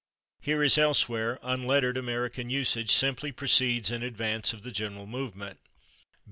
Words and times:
Here, 0.39 0.63
as 0.63 0.79
elsewhere, 0.79 1.37
unlettered 1.43 1.95
American 1.95 2.49
usage 2.49 2.89
simply 2.89 3.31
proceeds 3.31 3.91
in 3.91 4.01
advance 4.01 4.51
of 4.51 4.63
the 4.63 4.71
general 4.71 5.05
movement. 5.05 5.59